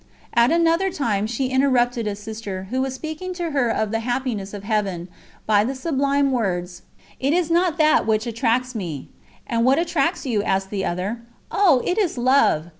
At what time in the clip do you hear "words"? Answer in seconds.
6.31-6.81